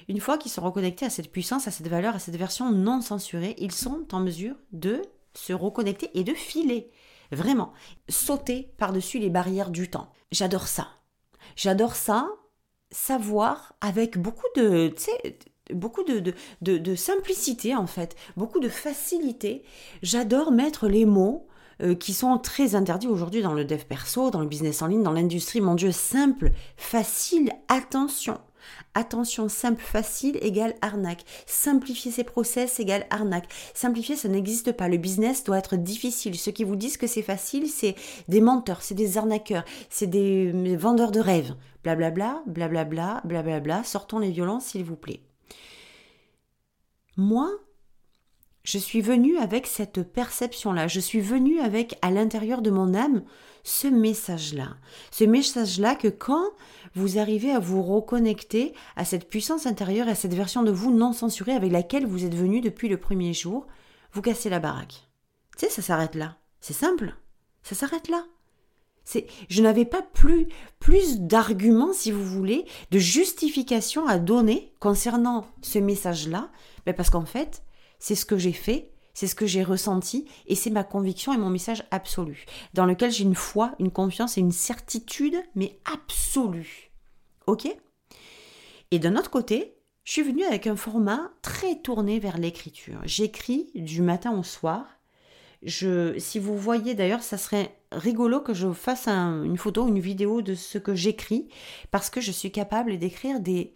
Une 0.07 0.19
fois 0.19 0.38
qu'ils 0.38 0.51
sont 0.51 0.62
reconnectés 0.62 1.06
à 1.06 1.09
cette 1.09 1.31
puissance, 1.31 1.68
à 1.68 1.71
cette 1.71 1.88
valeur, 1.88 2.15
à 2.15 2.19
cette 2.19 2.35
version 2.35 2.71
non 2.71 3.01
censurée, 3.01 3.56
ils 3.57 3.71
sont 3.71 4.06
en 4.13 4.19
mesure 4.19 4.56
de 4.71 5.01
se 5.33 5.53
reconnecter 5.53 6.09
et 6.13 6.23
de 6.23 6.33
filer. 6.33 6.91
Vraiment, 7.31 7.71
sauter 8.09 8.73
par-dessus 8.77 9.19
les 9.19 9.29
barrières 9.29 9.69
du 9.69 9.89
temps. 9.89 10.12
J'adore 10.31 10.68
ça. 10.68 10.89
J'adore 11.56 11.95
ça, 11.95 12.27
savoir 12.92 13.74
avec 13.82 14.18
beaucoup 14.18 14.48
de, 14.56 14.94
beaucoup 15.74 16.04
de, 16.04 16.34
de, 16.62 16.96
simplicité 16.96 17.76
en 17.76 17.88
fait, 17.88 18.16
beaucoup 18.38 18.60
de 18.60 18.70
facilité. 18.70 19.64
J'adore 20.02 20.52
mettre 20.52 20.88
les 20.88 21.06
mots 21.06 21.48
euh, 21.82 21.96
qui 21.96 22.14
sont 22.14 22.38
très 22.38 22.76
interdits 22.76 23.08
aujourd'hui 23.08 23.42
dans 23.42 23.54
le 23.54 23.66
dev 23.66 23.84
perso, 23.86 24.30
dans 24.30 24.42
le 24.42 24.48
business 24.48 24.82
en 24.82 24.88
ligne, 24.88 25.04
dans 25.04 25.14
l'industrie. 25.14 25.62
Mon 25.62 25.76
Dieu, 25.76 25.92
simple, 25.92 26.52
facile, 26.78 27.52
attention. 27.68 28.40
Attention, 28.94 29.50
simple, 29.50 29.81
facile 29.81 30.38
égale 30.42 30.75
arnaque. 30.81 31.24
Simplifier 31.46 32.12
ses 32.12 32.24
process 32.24 32.80
égale 32.80 33.06
arnaque. 33.10 33.48
Simplifier, 33.74 34.16
ça 34.16 34.30
n'existe 34.30 34.72
pas. 34.72 34.88
Le 34.88 34.98
business 34.98 35.44
doit 35.44 35.58
être 35.58 35.78
difficile. 35.78 36.38
Ceux 36.38 36.52
qui 36.52 36.63
vous 36.63 36.75
disent 36.75 36.98
que 36.98 37.08
c'est 37.08 37.22
facile, 37.22 37.68
c'est 37.68 37.96
des 38.28 38.42
menteurs, 38.42 38.81
c'est 38.81 38.96
des 38.96 39.18
arnaqueurs, 39.18 39.66
c'est 39.90 40.08
des 40.08 40.52
vendeurs 40.75 41.12
de 41.12 41.19
rêves. 41.19 41.56
Blablabla, 41.84 42.44
blablabla, 42.46 43.22
blablabla. 43.25 43.84
Sortons 43.84 44.19
les 44.19 44.31
violences, 44.31 44.66
s'il 44.66 44.84
vous 44.84 44.96
plaît. 44.96 45.22
Moi, 47.18 47.50
je 48.64 48.78
suis 48.78 49.02
venue 49.02 49.38
avec 49.38 49.66
cette 49.68 50.04
perception-là. 50.04 50.88
Je 50.88 51.00
suis 51.00 51.22
venue 51.22 51.60
avec, 51.60 51.98
à 52.02 52.12
l'intérieur 52.12 52.62
de 52.62 52.69
mon 52.69 52.94
âme, 52.94 53.24
ce 53.63 53.88
message-là. 53.88 54.78
Ce 55.12 55.24
message-là 55.24 55.96
que 55.96 56.08
quand 56.08 56.46
vous 56.96 57.18
arrivez 57.19 57.52
à 57.52 57.60
vous 57.60 57.81
reconnecter 57.81 58.74
à 58.96 59.06
cette 59.06 59.30
puissance 59.30 59.66
intérieure, 59.66 60.08
à 60.08 60.16
cette 60.16 60.34
version 60.34 60.63
de 60.63 60.72
vous 60.72 60.92
non 60.92 61.13
censurée 61.13 61.54
avec 61.54 61.72
laquelle 61.72 62.06
vous 62.06 62.25
êtes 62.25 62.36
venu 62.36 62.62
depuis 62.62 62.90
le 62.90 62.98
premier 62.98 63.34
jour, 63.34 63.68
vous 64.13 64.22
cassez 64.22 64.50
la 64.50 64.60
baraque. 64.60 65.08
Tu 65.58 65.66
sais, 65.66 65.72
ça 65.72 65.81
s'arrête 65.81 66.16
là. 66.16 66.38
C'est 66.60 66.74
simple. 66.74 67.16
Ça 67.63 67.75
s'arrête 67.75 68.10
là. 68.10 68.25
C'est, 69.04 69.28
je 69.50 69.62
n'avais 69.62 69.86
pas 69.86 70.02
plus, 70.02 70.48
plus 70.80 71.19
d'arguments, 71.19 71.94
si 71.94 72.12
vous 72.12 72.24
voulez, 72.24 72.66
de 72.92 73.00
justification 73.00 74.06
à 74.06 74.19
donner 74.19 74.74
concernant 74.80 75.46
ce 75.62 75.80
message-là, 75.80 76.52
mais 76.86 76.94
parce 76.94 77.10
qu'en 77.10 77.25
fait, 77.25 77.64
c'est 78.00 78.16
ce 78.16 78.25
que 78.25 78.38
j'ai 78.38 78.54
fait, 78.54 78.91
c'est 79.13 79.28
ce 79.28 79.36
que 79.36 79.46
j'ai 79.46 79.63
ressenti, 79.63 80.25
et 80.48 80.56
c'est 80.56 80.69
ma 80.69 80.84
conviction 80.84 81.34
et 81.34 81.38
mon 81.38 81.50
message 81.50 81.84
absolu, 81.92 82.46
dans 82.74 82.86
lequel 82.86 83.12
j'ai 83.12 83.24
une 83.24 83.36
foi, 83.36 83.74
une 83.80 83.92
confiance 83.92 84.38
et 84.38 84.42
une 84.42 84.52
certitude, 84.52 85.42
mais 85.56 85.80
absolue. 85.85 86.92
Ok? 87.47 87.68
Et 88.92 89.00
d'un 89.00 89.16
autre 89.16 89.30
côté, 89.30 89.76
je 90.04 90.14
suis 90.14 90.21
venue 90.24 90.44
avec 90.44 90.68
un 90.68 90.76
format 90.76 91.31
très 91.42 91.80
tourné 91.80 92.19
vers 92.19 92.38
l'écriture. 92.38 93.00
J'écris 93.06 93.69
du 93.76 94.02
matin 94.02 94.38
au 94.38 94.44
soir. 94.44 94.85
Je, 95.64 96.18
si 96.18 96.40
vous 96.40 96.57
voyez 96.57 96.95
d'ailleurs, 96.95 97.21
ça 97.21 97.38
serait 97.38 97.78
rigolo 97.92 98.42
que 98.42 98.54
je 98.54 98.71
fasse 98.74 99.07
une 99.07 99.57
photo, 99.57 99.88
une 99.88 100.00
vidéo 100.00 100.42
de 100.42 100.56
ce 100.56 100.80
que 100.80 100.95
j'écris, 100.95 101.50
parce 101.92 102.09
que 102.09 102.19
je 102.19 102.31
suis 102.31 102.52
capable 102.52 102.97
d'écrire 102.97 103.40
des, 103.40 103.74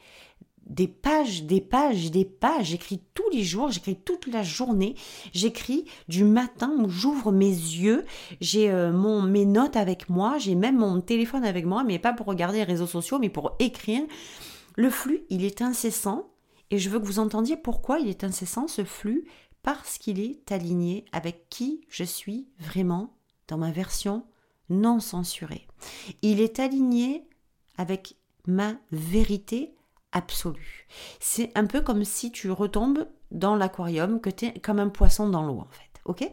des 0.66 0.88
pages, 0.88 1.44
des 1.44 1.62
pages, 1.62 2.12
des 2.12 2.26
pages. 2.26 2.68
J'écris 2.68 3.02
tous 3.14 3.30
les 3.32 3.44
jours, 3.44 3.72
j'écris 3.72 3.96
toute 3.96 4.28
la 4.28 4.44
journée. 4.44 4.96
J'écris 5.34 5.86
du 6.08 6.24
matin 6.24 6.74
où 6.80 6.90
j'ouvre 6.90 7.32
mes 7.32 7.50
yeux. 7.50 8.06
J'ai 8.42 8.70
euh, 8.72 8.92
mon 8.92 9.22
mes 9.22 9.46
notes 9.46 9.76
avec 9.76 10.10
moi. 10.10 10.38
J'ai 10.38 10.56
même 10.56 10.78
mon 10.78 11.02
téléphone 11.02 11.46
avec 11.46 11.66
moi, 11.66 11.84
mais 11.84 12.00
pas 12.00 12.14
pour 12.14 12.26
regarder 12.26 12.60
les 12.60 12.64
réseaux 12.64 12.88
sociaux, 12.88 13.20
mais 13.20 13.30
pour 13.30 13.56
écrire. 13.60 14.04
Le 14.76 14.90
flux, 14.90 15.24
il 15.30 15.44
est 15.44 15.62
incessant. 15.62 16.30
Et 16.72 16.80
je 16.80 16.90
veux 16.90 17.00
que 17.00 17.06
vous 17.06 17.20
entendiez 17.20 17.58
pourquoi 17.58 18.00
il 18.00 18.08
est 18.08 18.24
incessant, 18.24 18.68
ce 18.68 18.84
flux. 18.84 19.26
Parce 19.62 19.98
qu'il 19.98 20.20
est 20.20 20.52
aligné 20.52 21.06
avec 21.12 21.50
qui 21.50 21.82
je 21.90 22.04
suis 22.04 22.48
vraiment 22.60 23.16
dans 23.48 23.58
ma 23.58 23.72
version 23.72 24.26
non 24.70 25.00
censurée. 25.00 25.68
Il 26.22 26.40
est 26.40 26.60
aligné 26.60 27.28
avec 27.78 28.16
ma 28.48 28.76
vérité 28.92 29.75
absolue. 30.16 30.88
C'est 31.20 31.52
un 31.56 31.66
peu 31.66 31.82
comme 31.82 32.04
si 32.04 32.32
tu 32.32 32.50
retombes 32.50 33.08
dans 33.30 33.56
l'aquarium, 33.56 34.20
que 34.20 34.30
tu 34.32 34.46
es 34.46 34.54
comme 34.54 34.80
un 34.80 34.90
poisson 34.90 35.30
dans 35.30 35.46
l'eau 35.46 35.60
en 35.60 35.68
fait. 35.70 36.02
Ok? 36.06 36.32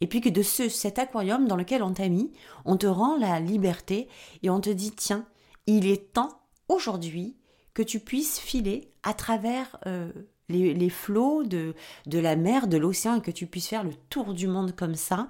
Et 0.00 0.06
puis 0.06 0.20
que 0.20 0.28
de 0.28 0.42
ce, 0.42 0.68
cet 0.68 1.00
aquarium 1.00 1.48
dans 1.48 1.56
lequel 1.56 1.82
on 1.82 1.92
t'a 1.92 2.08
mis, 2.08 2.30
on 2.64 2.76
te 2.76 2.86
rend 2.86 3.16
la 3.16 3.40
liberté 3.40 4.08
et 4.42 4.50
on 4.50 4.60
te 4.60 4.70
dit 4.70 4.92
tiens, 4.92 5.26
il 5.66 5.86
est 5.86 6.12
temps 6.12 6.40
aujourd'hui 6.68 7.36
que 7.74 7.82
tu 7.82 8.00
puisses 8.00 8.38
filer 8.38 8.92
à 9.02 9.14
travers 9.14 9.78
euh, 9.86 10.12
les, 10.48 10.90
flots 10.90 11.44
de, 11.44 11.74
de 12.06 12.18
la 12.18 12.36
mer, 12.36 12.68
de 12.68 12.76
l'océan 12.76 13.16
et 13.16 13.20
que 13.20 13.30
tu 13.30 13.46
puisses 13.46 13.68
faire 13.68 13.84
le 13.84 13.94
tour 14.08 14.34
du 14.34 14.46
monde 14.46 14.74
comme 14.76 14.94
ça. 14.94 15.26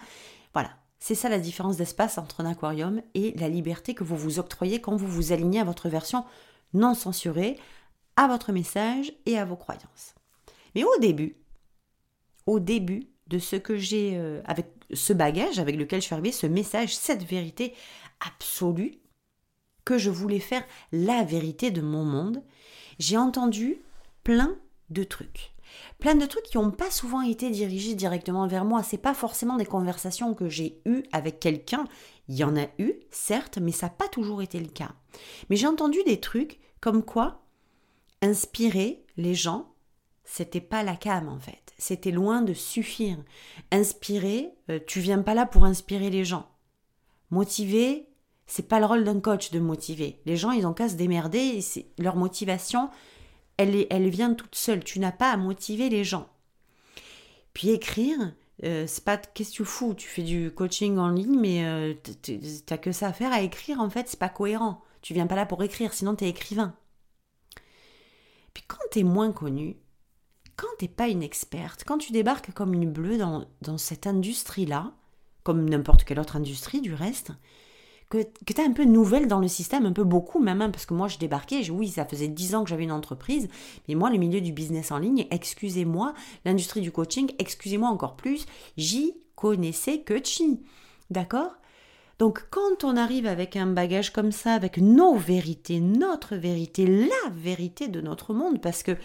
Voilà, 0.52 0.70
c'est 0.98 1.14
ça 1.14 1.28
la 1.28 1.38
différence 1.38 1.76
d'espace 1.76 2.18
entre 2.18 2.40
un 2.40 2.50
aquarium 2.50 3.00
et 3.14 3.32
la 3.38 3.48
liberté 3.48 3.94
que 3.94 4.04
vous 4.04 4.16
vous 4.16 4.38
octroyez 4.38 4.80
quand 4.80 4.96
vous 4.96 5.06
vous 5.06 5.32
alignez 5.32 5.60
à 5.60 5.64
votre 5.64 5.88
version 5.88 6.24
non 6.74 6.94
censuré 6.94 7.58
à 8.16 8.26
votre 8.26 8.52
message 8.52 9.12
et 9.26 9.38
à 9.38 9.44
vos 9.44 9.56
croyances. 9.56 10.14
Mais 10.74 10.84
au 10.84 10.98
début, 10.98 11.36
au 12.46 12.60
début, 12.60 13.08
de 13.28 13.38
ce 13.38 13.56
que 13.56 13.76
j'ai 13.76 14.16
euh, 14.16 14.40
avec 14.46 14.66
ce 14.92 15.12
bagage 15.12 15.58
avec 15.58 15.76
lequel 15.76 16.00
je 16.00 16.06
suis 16.06 16.14
arrivée, 16.14 16.32
ce 16.32 16.46
message, 16.46 16.96
cette 16.96 17.22
vérité 17.22 17.74
absolue 18.26 18.98
que 19.84 19.98
je 19.98 20.10
voulais 20.10 20.40
faire 20.40 20.64
la 20.92 21.24
vérité 21.24 21.70
de 21.70 21.80
mon 21.80 22.04
monde, 22.04 22.42
j'ai 22.98 23.16
entendu 23.16 23.76
plein 24.24 24.56
de 24.90 25.04
trucs. 25.04 25.52
Plein 25.98 26.14
de 26.14 26.26
trucs 26.26 26.44
qui 26.44 26.56
n'ont 26.56 26.70
pas 26.70 26.90
souvent 26.90 27.20
été 27.20 27.50
dirigés 27.50 27.94
directement 27.94 28.46
vers 28.46 28.64
moi. 28.64 28.82
C'est 28.82 28.96
pas 28.98 29.14
forcément 29.14 29.56
des 29.56 29.66
conversations 29.66 30.34
que 30.34 30.48
j'ai 30.48 30.80
eues 30.86 31.02
avec 31.12 31.40
quelqu'un. 31.40 31.84
Il 32.28 32.36
y 32.36 32.44
en 32.44 32.56
a 32.56 32.66
eu, 32.78 32.94
certes, 33.10 33.58
mais 33.58 33.72
ça 33.72 33.86
n'a 33.86 33.90
pas 33.90 34.08
toujours 34.08 34.42
été 34.42 34.60
le 34.60 34.68
cas. 34.68 34.92
Mais 35.48 35.56
j'ai 35.56 35.66
entendu 35.66 35.98
des 36.04 36.20
trucs 36.20 36.60
comme 36.80 37.02
quoi 37.02 37.42
inspirer 38.22 39.04
les 39.16 39.34
gens, 39.34 39.72
c'était 40.24 40.60
pas 40.60 40.82
la 40.82 40.96
cam 40.96 41.28
en 41.28 41.38
fait. 41.38 41.72
C'était 41.78 42.10
loin 42.10 42.42
de 42.42 42.52
suffire. 42.52 43.16
Inspirer, 43.70 44.50
euh, 44.68 44.78
tu 44.86 45.00
viens 45.00 45.22
pas 45.22 45.34
là 45.34 45.46
pour 45.46 45.64
inspirer 45.64 46.10
les 46.10 46.24
gens. 46.24 46.48
Motiver, 47.30 48.08
c'est 48.46 48.68
pas 48.68 48.80
le 48.80 48.86
rôle 48.86 49.04
d'un 49.04 49.20
coach 49.20 49.50
de 49.50 49.60
motiver. 49.60 50.20
Les 50.26 50.36
gens, 50.36 50.50
ils 50.50 50.66
ont 50.66 50.74
qu'à 50.74 50.88
se 50.88 50.94
démerder. 50.94 51.60
leur 51.98 52.16
motivation, 52.16 52.90
elle 53.58 54.08
vient 54.08 54.34
toute 54.34 54.54
seule. 54.54 54.84
Tu 54.84 54.98
n'as 54.98 55.12
pas 55.12 55.30
à 55.30 55.36
motiver 55.36 55.88
les 55.88 56.04
gens. 56.04 56.28
Puis 57.52 57.70
écrire, 57.70 58.32
euh, 58.64 58.86
c'est 58.86 59.04
pas 59.04 59.16
qu'est-ce 59.16 59.50
que 59.50 59.56
tu 59.56 59.64
fous, 59.64 59.94
tu 59.94 60.08
fais 60.08 60.22
du 60.22 60.50
coaching 60.50 60.98
en 60.98 61.10
ligne, 61.10 61.38
mais 61.38 61.64
euh, 61.64 61.94
t'as 62.66 62.78
que 62.78 62.92
ça 62.92 63.08
à 63.08 63.12
faire 63.12 63.32
à 63.32 63.42
écrire. 63.42 63.80
En 63.80 63.90
fait, 63.90 64.08
c'est 64.08 64.18
pas 64.18 64.28
cohérent. 64.28 64.82
Tu 65.00 65.14
viens 65.14 65.26
pas 65.26 65.36
là 65.36 65.46
pour 65.46 65.62
écrire, 65.62 65.94
sinon 65.94 66.14
t'es 66.16 66.28
écrivain. 66.28 66.74
Puis 68.54 68.64
quand 68.66 68.78
t'es 68.90 69.04
moins 69.04 69.32
connu, 69.32 69.76
quand 70.56 70.66
t'es 70.78 70.88
pas 70.88 71.08
une 71.08 71.22
experte, 71.22 71.84
quand 71.86 71.98
tu 71.98 72.12
débarques 72.12 72.52
comme 72.52 72.74
une 72.74 72.90
bleue 72.90 73.16
dans, 73.16 73.46
dans 73.62 73.78
cette 73.78 74.06
industrie-là, 74.06 74.92
comme 75.44 75.68
n'importe 75.68 76.04
quelle 76.04 76.18
autre 76.18 76.36
industrie 76.36 76.80
du 76.80 76.94
reste, 76.94 77.32
que, 78.08 78.18
que 78.22 78.52
tu 78.52 78.60
es 78.60 78.64
un 78.64 78.72
peu 78.72 78.84
nouvelle 78.84 79.28
dans 79.28 79.40
le 79.40 79.48
système, 79.48 79.86
un 79.86 79.92
peu 79.92 80.04
beaucoup 80.04 80.40
même, 80.40 80.62
hein, 80.62 80.70
parce 80.70 80.86
que 80.86 80.94
moi 80.94 81.08
je 81.08 81.18
débarquais, 81.18 81.68
oui, 81.70 81.88
ça 81.88 82.06
faisait 82.06 82.28
10 82.28 82.54
ans 82.54 82.64
que 82.64 82.70
j'avais 82.70 82.84
une 82.84 82.92
entreprise, 82.92 83.48
mais 83.86 83.94
moi, 83.94 84.10
le 84.10 84.18
milieu 84.18 84.40
du 84.40 84.52
business 84.52 84.90
en 84.90 84.98
ligne, 84.98 85.26
excusez-moi, 85.30 86.14
l'industrie 86.44 86.80
du 86.80 86.90
coaching, 86.90 87.32
excusez-moi 87.38 87.88
encore 87.88 88.16
plus, 88.16 88.46
j'y 88.76 89.14
connaissais 89.34 90.00
que 90.00 90.22
chi. 90.22 90.60
D'accord? 91.10 91.52
Donc 92.18 92.46
quand 92.50 92.82
on 92.82 92.96
arrive 92.96 93.26
avec 93.26 93.56
un 93.56 93.66
bagage 93.66 94.12
comme 94.12 94.32
ça, 94.32 94.54
avec 94.54 94.78
nos 94.78 95.14
vérités, 95.14 95.80
notre 95.80 96.34
vérité, 96.34 96.86
la 96.86 97.30
vérité 97.30 97.88
de 97.88 98.00
notre 98.00 98.34
monde, 98.34 98.60
parce 98.60 98.82
que 98.82 98.96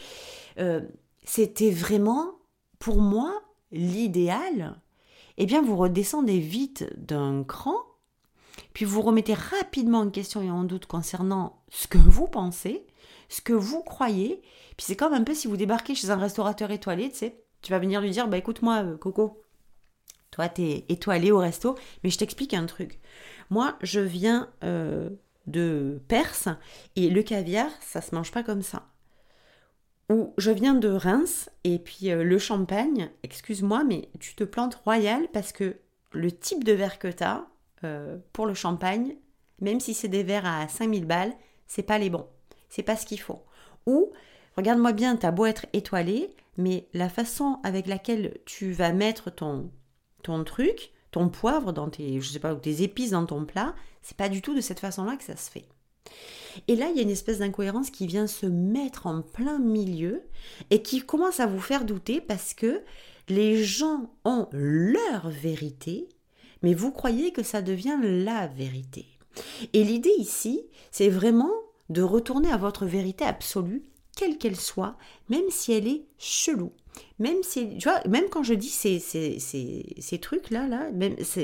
euh, 0.60 0.82
c'était 1.24 1.70
vraiment, 1.70 2.32
pour 2.80 3.02
moi, 3.02 3.42
l'idéal, 3.72 4.80
eh 5.38 5.46
bien 5.46 5.62
vous 5.62 5.76
redescendez 5.76 6.40
vite 6.40 6.86
d'un 6.98 7.44
cran 7.44 7.76
puis 8.74 8.86
vous 8.86 9.02
remettez 9.02 9.34
rapidement 9.34 10.00
en 10.00 10.10
question 10.10 10.42
et 10.42 10.52
en 10.52 10.64
doute 10.64 10.88
concernant 10.88 11.62
ce 11.70 11.88
que 11.88 11.98
vous 11.98 12.28
pensez, 12.28 12.86
ce 13.30 13.42
que 13.42 13.54
vous 13.54 13.84
croyez. 13.84 14.42
Puis 14.78 14.86
c'est 14.86 14.96
comme 14.96 15.14
un 15.14 15.24
peu 15.24 15.34
si 15.34 15.48
vous 15.48 15.58
débarquez 15.58 15.96
chez 15.96 16.10
un 16.10 16.18
restaurateur 16.18 16.72
étoilé, 16.72 17.10
tu 17.10 17.18
sais, 17.18 17.44
tu 17.62 17.72
vas 17.72 17.80
venir 17.80 18.02
lui 18.02 18.12
dire, 18.12 18.28
bah 18.28 18.38
écoute-moi, 18.38 18.84
euh, 18.84 18.98
Coco, 18.98 19.44
toi 20.32 20.50
t'es 20.50 20.86
étoilé 20.90 21.32
au 21.32 21.38
resto, 21.38 21.76
mais 22.04 22.10
je 22.10 22.18
t'explique 22.18 22.54
un 22.54 22.66
truc. 22.66 23.00
Moi, 23.50 23.78
je 23.82 24.00
viens 24.00 24.50
euh, 24.64 25.10
de 25.48 26.02
Perse 26.08 26.50
et 26.96 27.10
le 27.10 27.24
caviar, 27.24 27.70
ça 27.82 28.02
se 28.02 28.16
mange 28.16 28.32
pas 28.32 28.44
comme 28.44 28.64
ça. 28.64 28.88
Ou 30.10 30.34
je 30.38 30.52
viens 30.52 30.74
de 30.74 30.90
Reims 30.90 31.50
et 31.64 31.80
puis 31.80 32.12
euh, 32.12 32.24
le 32.24 32.38
champagne, 32.38 33.10
excuse-moi, 33.24 33.84
mais 33.84 34.10
tu 34.20 34.36
te 34.36 34.44
plantes 34.44 34.76
royal 34.76 35.28
parce 35.32 35.52
que 35.54 35.78
le 36.12 36.32
type 36.32 36.64
de 36.64 36.74
verre 36.74 37.00
que 37.00 37.08
tu 37.08 37.24
as, 37.24 37.48
euh, 37.86 38.18
pour 38.34 38.46
le 38.46 38.54
champagne, 38.54 39.16
même 39.60 39.80
si 39.80 39.94
c'est 39.94 40.08
des 40.08 40.24
verres 40.24 40.46
à 40.46 40.68
5000 40.68 41.06
balles, 41.06 41.34
c'est 41.68 41.84
pas 41.84 41.98
les 41.98 42.10
bons. 42.10 42.28
C'est 42.70 42.84
pas 42.84 42.96
ce 42.96 43.06
qu'il 43.06 43.20
faut. 43.20 43.44
Ou, 43.86 44.12
regarde-moi 44.58 44.94
bien, 44.94 45.16
t'as 45.16 45.32
beau 45.32 45.46
être 45.46 45.66
étoilé, 45.74 46.36
mais 46.58 46.88
la 46.94 47.10
façon 47.10 47.60
avec 47.64 47.88
laquelle 47.88 48.38
tu 48.46 48.72
vas 48.72 48.94
mettre 48.94 49.30
ton, 49.30 49.72
ton 50.24 50.44
truc, 50.44 50.92
ton 51.12 51.30
poivre 51.30 51.74
dans 51.74 51.90
tes, 51.90 52.20
je 52.20 52.30
sais 52.30 52.40
pas, 52.40 52.54
ou 52.54 52.60
tes 52.60 52.82
épices 52.82 53.12
dans 53.12 53.26
ton 53.26 53.46
plat, 53.46 53.76
c'est 54.02 54.18
pas 54.18 54.30
du 54.30 54.42
tout 54.42 54.56
de 54.56 54.62
cette 54.62 54.80
façon-là 54.80 55.16
que 55.16 55.24
ça 55.24 55.36
se 55.36 55.50
fait. 55.50 55.66
Et 56.68 56.76
là, 56.76 56.90
il 56.90 56.98
y 56.98 57.00
a 57.00 57.04
une 57.04 57.10
espèce 57.10 57.40
d'incohérence 57.40 57.90
qui 57.90 58.08
vient 58.08 58.28
se 58.28 58.46
mettre 58.46 59.08
en 59.08 59.22
plein 59.22 59.60
milieu 59.60 60.24
et 60.70 60.82
qui 60.82 61.02
commence 61.02 61.40
à 61.40 61.48
vous 61.48 61.60
faire 61.60 61.86
douter 61.86 62.22
parce 62.22 62.54
que 62.54 62.84
les 63.30 63.64
gens 63.64 64.12
ont 64.26 64.48
leur 64.52 65.30
vérité 65.30 66.10
mais 66.64 66.74
vous 66.74 66.92
croyez 66.92 67.32
que 67.32 67.44
ça 67.44 67.62
devient 67.62 68.00
la 68.02 68.48
vérité. 68.48 69.06
Et 69.74 69.84
l'idée 69.84 70.14
ici, 70.18 70.64
c'est 70.92 71.10
vraiment 71.10 71.52
de 71.90 72.02
retourner 72.02 72.52
à 72.52 72.58
votre 72.58 72.86
vérité 72.86 73.26
absolue, 73.26 73.84
quelle 74.16 74.38
qu'elle 74.38 74.56
soit, 74.56 74.98
même 75.30 75.50
si 75.50 75.74
elle 75.74 75.88
est 75.88 76.06
chelou. 76.18 76.72
Même 77.20 77.42
si, 77.42 77.78
tu 77.78 77.90
vois, 77.90 78.02
même 78.08 78.30
quand 78.30 78.44
je 78.44 78.54
dis 78.54 78.70
ces, 78.70 79.00
ces, 79.00 79.40
ces, 79.40 80.20
trucs-là, 80.20 80.68
là, 80.68 80.90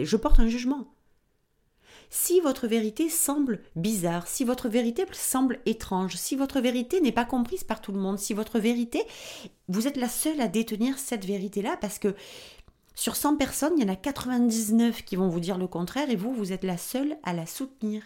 je 0.04 0.16
porte 0.16 0.40
un 0.40 0.48
jugement. 0.48 0.88
Si 2.12 2.40
votre 2.40 2.68
vérité 2.68 3.08
semble 3.08 3.62
bizarre, 3.76 4.28
si 4.28 4.44
votre 4.44 4.68
vérité 4.68 5.06
semble 5.12 5.60
étrange, 5.68 6.16
si 6.16 6.36
votre 6.36 6.60
vérité 6.60 7.02
n'est 7.02 7.12
pas 7.12 7.26
comprise 7.26 7.64
par 7.64 7.82
tout 7.82 7.92
le 7.92 8.00
monde, 8.00 8.18
si 8.18 8.34
votre 8.34 8.58
vérité, 8.58 9.04
vous 9.68 9.88
êtes 9.88 9.98
la 9.98 10.10
seule 10.10 10.42
à 10.42 10.48
détenir 10.48 10.98
cette 10.98 11.26
vérité-là 11.26 11.78
parce 11.80 12.00
que 12.00 12.16
sur 13.00 13.16
100 13.16 13.38
personnes, 13.38 13.76
il 13.78 13.84
y 13.84 13.90
en 13.90 13.94
a 13.94 13.96
99 13.96 15.06
qui 15.06 15.16
vont 15.16 15.30
vous 15.30 15.40
dire 15.40 15.58
le 15.58 15.68
contraire 15.68 16.10
et 16.10 16.18
vous, 16.18 16.34
vous 16.34 16.52
êtes 16.52 16.66
la 16.66 16.78
seule 16.78 17.18
à 17.24 17.32
la 17.32 17.46
soutenir. 17.46 18.04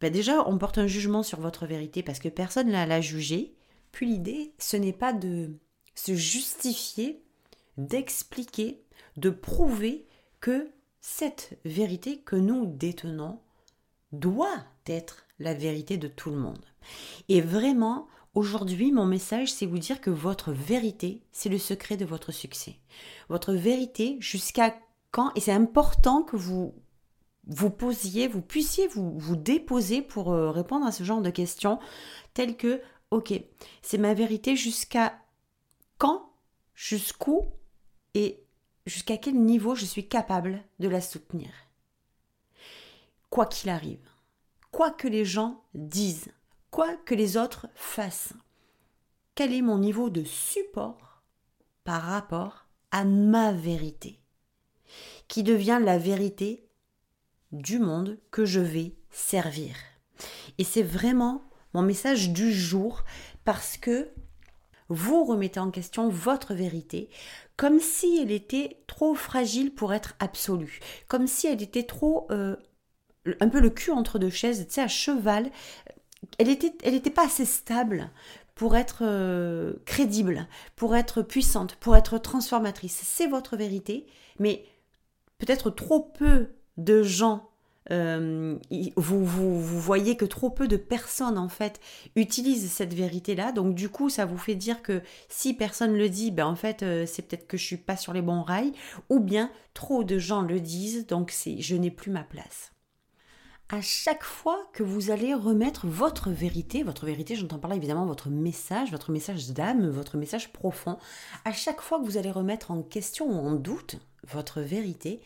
Ben 0.00 0.12
déjà, 0.12 0.48
on 0.48 0.56
porte 0.56 0.78
un 0.78 0.86
jugement 0.86 1.24
sur 1.24 1.40
votre 1.40 1.66
vérité 1.66 2.04
parce 2.04 2.20
que 2.20 2.28
personne 2.28 2.68
ne 2.68 2.72
l'a 2.72 3.00
jugée. 3.00 3.56
Puis 3.90 4.06
l'idée, 4.06 4.52
ce 4.58 4.76
n'est 4.76 4.92
pas 4.92 5.12
de 5.12 5.50
se 5.96 6.14
justifier, 6.14 7.24
d'expliquer, 7.76 8.84
de 9.16 9.30
prouver 9.30 10.06
que 10.40 10.70
cette 11.00 11.58
vérité 11.64 12.18
que 12.20 12.36
nous 12.36 12.66
détenons 12.66 13.40
doit 14.12 14.64
être 14.86 15.26
la 15.40 15.54
vérité 15.54 15.96
de 15.96 16.06
tout 16.06 16.30
le 16.30 16.36
monde. 16.36 16.64
Et 17.28 17.40
vraiment, 17.40 18.06
Aujourd'hui, 18.34 18.92
mon 18.92 19.04
message, 19.04 19.52
c'est 19.52 19.66
vous 19.66 19.78
dire 19.78 20.00
que 20.00 20.08
votre 20.08 20.52
vérité, 20.52 21.22
c'est 21.32 21.50
le 21.50 21.58
secret 21.58 21.98
de 21.98 22.06
votre 22.06 22.32
succès. 22.32 22.76
Votre 23.28 23.52
vérité, 23.52 24.16
jusqu'à 24.20 24.74
quand, 25.10 25.32
et 25.34 25.40
c'est 25.40 25.52
important 25.52 26.22
que 26.22 26.36
vous 26.36 26.74
vous 27.46 27.70
posiez, 27.70 28.28
vous 28.28 28.40
puissiez 28.40 28.86
vous, 28.88 29.36
déposer 29.36 30.00
pour 30.00 30.32
euh, 30.32 30.50
répondre 30.50 30.86
à 30.86 30.92
ce 30.92 31.04
genre 31.04 31.20
de 31.20 31.28
questions, 31.28 31.78
telles 32.32 32.56
que, 32.56 32.80
ok, 33.10 33.34
c'est 33.82 33.98
ma 33.98 34.14
vérité 34.14 34.56
jusqu'à 34.56 35.18
quand, 35.98 36.32
jusqu'où 36.74 37.42
et 38.14 38.42
jusqu'à 38.86 39.18
quel 39.18 39.34
niveau 39.34 39.74
je 39.74 39.84
suis 39.84 40.08
capable 40.08 40.62
de 40.78 40.88
la 40.88 41.02
soutenir? 41.02 41.50
Quoi 43.28 43.44
qu'il 43.44 43.68
arrive, 43.68 44.08
quoi 44.70 44.90
que 44.90 45.08
les 45.08 45.24
gens 45.26 45.62
disent, 45.74 46.32
quoi 46.72 46.96
que 47.04 47.14
les 47.14 47.36
autres 47.36 47.68
fassent. 47.76 48.32
Quel 49.36 49.52
est 49.52 49.62
mon 49.62 49.78
niveau 49.78 50.10
de 50.10 50.24
support 50.24 51.22
par 51.84 52.02
rapport 52.02 52.66
à 52.90 53.04
ma 53.04 53.52
vérité, 53.52 54.18
qui 55.28 55.44
devient 55.44 55.80
la 55.82 55.98
vérité 55.98 56.66
du 57.52 57.78
monde 57.78 58.18
que 58.32 58.44
je 58.44 58.60
vais 58.60 58.96
servir? 59.10 59.76
Et 60.58 60.64
c'est 60.64 60.82
vraiment 60.82 61.44
mon 61.74 61.82
message 61.82 62.30
du 62.30 62.52
jour 62.52 63.04
parce 63.44 63.76
que 63.76 64.10
vous 64.88 65.24
remettez 65.24 65.60
en 65.60 65.70
question 65.70 66.08
votre 66.08 66.54
vérité 66.54 67.10
comme 67.56 67.80
si 67.80 68.18
elle 68.20 68.30
était 68.30 68.82
trop 68.86 69.14
fragile 69.14 69.74
pour 69.74 69.92
être 69.92 70.14
absolue, 70.20 70.80
comme 71.06 71.26
si 71.26 71.46
elle 71.46 71.62
était 71.62 71.84
trop 71.84 72.26
euh, 72.30 72.56
un 73.40 73.48
peu 73.48 73.60
le 73.60 73.70
cul 73.70 73.90
entre 73.90 74.18
deux 74.18 74.30
chaises, 74.30 74.66
tu 74.66 74.74
sais, 74.74 74.80
à 74.80 74.88
cheval, 74.88 75.50
elle 76.38 76.48
était, 76.48 76.72
n'était 76.90 77.10
pas 77.10 77.26
assez 77.26 77.44
stable 77.44 78.10
pour 78.54 78.76
être 78.76 79.02
euh, 79.02 79.74
crédible, 79.86 80.46
pour 80.76 80.94
être 80.94 81.22
puissante, 81.22 81.76
pour 81.76 81.96
être 81.96 82.18
transformatrice. 82.18 83.00
C'est 83.04 83.26
votre 83.26 83.56
vérité, 83.56 84.06
mais 84.38 84.64
peut-être 85.38 85.70
trop 85.70 86.00
peu 86.00 86.50
de 86.76 87.02
gens, 87.02 87.50
euh, 87.90 88.58
vous, 88.96 89.60
voyez 89.60 90.16
que 90.16 90.24
trop 90.24 90.50
peu 90.50 90.68
de 90.68 90.76
personnes 90.76 91.38
en 91.38 91.48
fait 91.48 91.80
utilisent 92.14 92.70
cette 92.70 92.94
vérité-là, 92.94 93.50
donc 93.52 93.74
du 93.74 93.88
coup 93.88 94.08
ça 94.08 94.24
vous 94.24 94.38
fait 94.38 94.54
dire 94.54 94.82
que 94.82 95.02
si 95.28 95.54
personne 95.54 95.96
le 95.96 96.08
dit, 96.08 96.30
ben 96.30 96.46
en 96.46 96.54
fait 96.54 96.82
euh, 96.82 97.06
c'est 97.06 97.22
peut-être 97.22 97.48
que 97.48 97.56
je 97.56 97.64
suis 97.64 97.76
pas 97.76 97.96
sur 97.96 98.12
les 98.12 98.22
bons 98.22 98.42
rails, 98.42 98.72
ou 99.08 99.18
bien 99.18 99.50
trop 99.74 100.04
de 100.04 100.18
gens 100.18 100.42
le 100.42 100.60
disent, 100.60 101.06
donc 101.06 101.30
c'est 101.32 101.60
je 101.60 101.74
n'ai 101.74 101.90
plus 101.90 102.12
ma 102.12 102.22
place. 102.22 102.71
À 103.68 103.80
chaque 103.80 104.24
fois 104.24 104.58
que 104.72 104.82
vous 104.82 105.10
allez 105.10 105.32
remettre 105.32 105.86
votre 105.86 106.30
vérité, 106.30 106.82
votre 106.82 107.06
vérité, 107.06 107.36
j'entends 107.36 107.58
par 107.58 107.70
là 107.70 107.76
évidemment 107.76 108.04
votre 108.04 108.28
message, 108.28 108.90
votre 108.90 109.10
message 109.10 109.50
d'âme, 109.50 109.88
votre 109.88 110.16
message 110.16 110.52
profond, 110.52 110.98
à 111.44 111.52
chaque 111.52 111.80
fois 111.80 111.98
que 111.98 112.04
vous 112.04 112.18
allez 112.18 112.30
remettre 112.30 112.70
en 112.70 112.82
question 112.82 113.26
ou 113.26 113.46
en 113.46 113.52
doute 113.52 113.96
votre 114.28 114.60
vérité, 114.60 115.20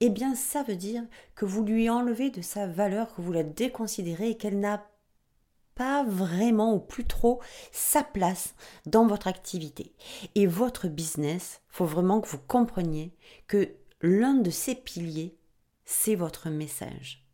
eh 0.00 0.10
bien 0.10 0.34
ça 0.34 0.62
veut 0.62 0.76
dire 0.76 1.02
que 1.34 1.46
vous 1.46 1.64
lui 1.64 1.88
enlevez 1.88 2.30
de 2.30 2.42
sa 2.42 2.66
valeur, 2.66 3.14
que 3.14 3.22
vous 3.22 3.32
la 3.32 3.42
déconsidérez 3.42 4.30
et 4.30 4.36
qu'elle 4.36 4.60
n'a 4.60 4.86
pas 5.74 6.04
vraiment 6.04 6.74
ou 6.74 6.80
plus 6.80 7.06
trop 7.06 7.40
sa 7.72 8.02
place 8.02 8.54
dans 8.84 9.06
votre 9.06 9.28
activité. 9.28 9.94
Et 10.34 10.46
votre 10.46 10.88
business, 10.88 11.62
faut 11.68 11.86
vraiment 11.86 12.20
que 12.20 12.28
vous 12.28 12.38
compreniez 12.38 13.14
que 13.46 13.76
l'un 14.02 14.34
de 14.34 14.50
ses 14.50 14.74
piliers, 14.74 15.38
c'est 15.84 16.16
votre 16.16 16.50
message. 16.50 17.27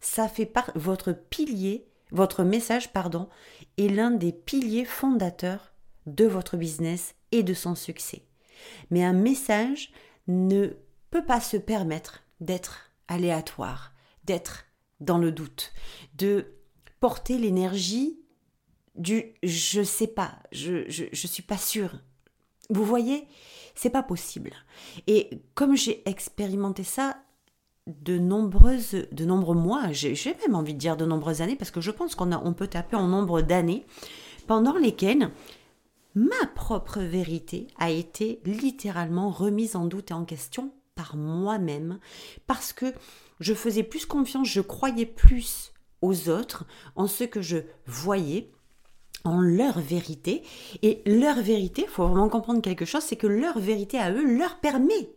Ça 0.00 0.28
fait 0.28 0.46
part 0.46 0.70
votre 0.74 1.12
pilier, 1.12 1.86
votre 2.10 2.44
message 2.44 2.92
pardon, 2.92 3.28
est 3.78 3.88
l'un 3.88 4.10
des 4.10 4.32
piliers 4.32 4.84
fondateurs 4.84 5.72
de 6.06 6.24
votre 6.24 6.56
business 6.56 7.14
et 7.32 7.42
de 7.42 7.54
son 7.54 7.74
succès. 7.74 8.22
Mais 8.90 9.04
un 9.04 9.12
message 9.12 9.92
ne 10.28 10.68
peut 11.10 11.24
pas 11.24 11.40
se 11.40 11.56
permettre 11.56 12.22
d'être 12.40 12.92
aléatoire, 13.08 13.92
d'être 14.24 14.66
dans 15.00 15.18
le 15.18 15.32
doute, 15.32 15.72
de 16.14 16.54
porter 17.00 17.38
l'énergie 17.38 18.20
du 18.94 19.34
je 19.42 19.82
sais 19.82 20.06
pas, 20.06 20.38
je, 20.52 20.88
je, 20.88 21.26
suis 21.26 21.42
pas 21.42 21.58
sûre. 21.58 22.00
Vous 22.70 22.84
voyez, 22.84 23.28
c'est 23.74 23.90
pas 23.90 24.02
possible. 24.02 24.52
Et 25.06 25.42
comme 25.54 25.76
j'ai 25.76 26.08
expérimenté 26.08 26.82
ça 26.82 27.18
de 27.86 28.18
nombreuses, 28.18 29.06
de 29.12 29.24
nombreux 29.24 29.54
mois, 29.54 29.92
j'ai 29.92 30.36
même 30.46 30.56
envie 30.56 30.74
de 30.74 30.78
dire 30.78 30.96
de 30.96 31.06
nombreuses 31.06 31.40
années, 31.40 31.56
parce 31.56 31.70
que 31.70 31.80
je 31.80 31.90
pense 31.90 32.14
qu'on 32.14 32.32
on 32.32 32.52
peut 32.52 32.66
taper 32.66 32.96
en 32.96 33.06
nombre 33.06 33.42
d'années, 33.42 33.86
pendant 34.46 34.76
lesquelles 34.76 35.30
ma 36.14 36.46
propre 36.54 37.00
vérité 37.00 37.68
a 37.78 37.90
été 37.90 38.40
littéralement 38.44 39.30
remise 39.30 39.76
en 39.76 39.86
doute 39.86 40.10
et 40.10 40.14
en 40.14 40.24
question 40.24 40.72
par 40.94 41.16
moi-même, 41.16 41.98
parce 42.46 42.72
que 42.72 42.86
je 43.38 43.54
faisais 43.54 43.82
plus 43.82 44.06
confiance, 44.06 44.48
je 44.48 44.62
croyais 44.62 45.06
plus 45.06 45.72
aux 46.02 46.28
autres, 46.28 46.64
en 46.96 47.06
ce 47.06 47.24
que 47.24 47.42
je 47.42 47.58
voyais, 47.86 48.50
en 49.24 49.40
leur 49.40 49.78
vérité. 49.80 50.42
Et 50.82 51.02
leur 51.06 51.36
vérité, 51.40 51.82
il 51.82 51.88
faut 51.88 52.06
vraiment 52.06 52.28
comprendre 52.28 52.62
quelque 52.62 52.84
chose, 52.84 53.02
c'est 53.02 53.16
que 53.16 53.26
leur 53.26 53.58
vérité 53.58 53.98
à 53.98 54.10
eux 54.12 54.38
leur 54.38 54.58
permet 54.60 55.15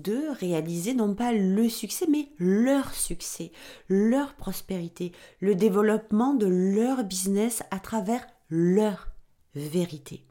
de 0.00 0.28
réaliser 0.38 0.94
non 0.94 1.14
pas 1.14 1.32
le 1.32 1.68
succès, 1.68 2.06
mais 2.08 2.28
leur 2.38 2.94
succès, 2.94 3.52
leur 3.88 4.34
prospérité, 4.34 5.12
le 5.40 5.54
développement 5.54 6.34
de 6.34 6.46
leur 6.46 7.04
business 7.04 7.62
à 7.70 7.78
travers 7.78 8.26
leur 8.48 9.08
vérité. 9.54 10.24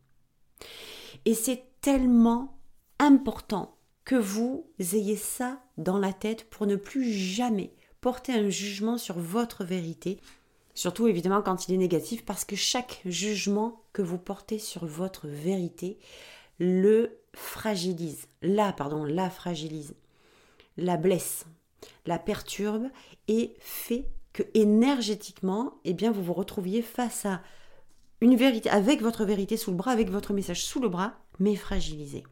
Et 1.26 1.34
c'est 1.34 1.64
tellement 1.82 2.58
important 3.00 3.78
que 4.06 4.16
vous 4.16 4.66
ayez 4.80 5.16
ça 5.16 5.62
dans 5.78 6.00
la 6.00 6.14
tête 6.14 6.50
pour 6.50 6.66
ne 6.66 6.76
plus 6.76 7.12
jamais 7.12 7.74
porter 8.02 8.34
un 8.34 8.50
jugement 8.50 8.98
sur 8.98 9.20
votre 9.20 9.64
vérité, 9.64 10.20
surtout 10.74 11.08
évidemment 11.08 11.42
quand 11.42 11.68
il 11.68 11.76
est 11.76 11.78
négatif, 11.78 12.26
parce 12.26 12.46
que 12.46 12.56
chaque 12.56 13.02
jugement 13.06 13.84
que 13.94 14.02
vous 14.02 14.18
portez 14.18 14.58
sur 14.58 14.86
votre 14.86 15.28
vérité 15.28 16.00
le 16.62 17.18
fragilise, 17.34 18.28
la, 18.44 18.72
pardon, 18.72 19.04
la 19.04 19.32
fragilise, 19.32 19.96
la 20.78 20.96
blesse, 20.96 21.48
la 22.06 22.20
perturbe 22.20 22.86
et 23.28 23.56
fait 23.60 24.06
que 24.32 24.44
énergétiquement, 24.54 25.74
eh 25.86 25.94
bien, 25.94 26.12
vous 26.12 26.24
vous 26.24 26.34
retrouviez 26.34 26.84
face 26.84 27.26
à 27.26 27.42
une 28.22 28.36
vérité, 28.36 28.70
avec 28.70 29.02
votre 29.02 29.26
vérité 29.26 29.58
sous 29.58 29.72
le 29.72 29.78
bras, 29.78 29.92
avec 29.92 30.12
votre 30.12 30.34
message 30.34 30.64
sous 30.64 30.80
le 30.80 30.88
bras, 30.88 31.16
mais 31.40 31.56
fragilisé. 31.56 32.24